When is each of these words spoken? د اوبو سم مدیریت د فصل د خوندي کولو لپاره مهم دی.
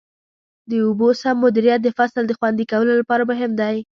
د 0.69 0.71
اوبو 0.85 1.07
سم 1.21 1.35
مدیریت 1.45 1.79
د 1.83 1.89
فصل 1.97 2.23
د 2.27 2.31
خوندي 2.39 2.65
کولو 2.71 2.91
لپاره 3.01 3.23
مهم 3.31 3.51
دی. 3.61 3.75